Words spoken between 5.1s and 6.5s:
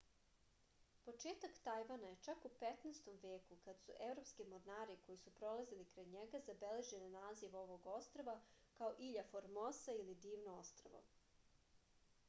su prolazili kraj njega